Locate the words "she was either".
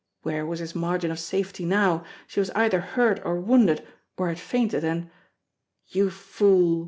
2.25-2.79